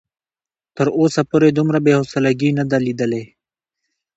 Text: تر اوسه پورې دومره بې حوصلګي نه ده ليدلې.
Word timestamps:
تر 0.75 0.87
اوسه 0.99 1.21
پورې 1.29 1.47
دومره 1.57 1.79
بې 1.85 1.93
حوصلګي 1.99 2.49
نه 2.57 2.63
ده 2.69 2.77
ليدلې. 2.85 3.23